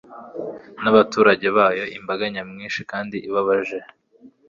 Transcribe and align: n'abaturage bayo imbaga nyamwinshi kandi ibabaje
n'abaturage 0.81 1.47
bayo 1.57 1.85
imbaga 1.97 2.23
nyamwinshi 2.33 2.81
kandi 2.91 3.17
ibabaje 3.27 3.79